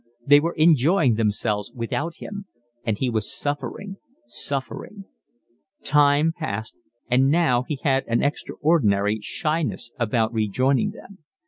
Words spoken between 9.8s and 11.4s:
about rejoining them.